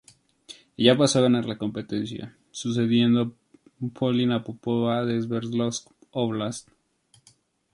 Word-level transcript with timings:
Ella 0.77 0.97
pasó 0.97 1.19
a 1.19 1.21
ganar 1.21 1.45
la 1.45 1.59
competencia, 1.59 2.35
sucediendo 2.49 3.21
a 3.21 3.89
Polina 3.99 4.43
Popova 4.43 5.05
de 5.05 5.21
Sverdlovsk 5.21 5.91
Oblast. 6.09 6.69